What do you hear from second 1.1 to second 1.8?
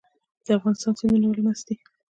ولې مست دي؟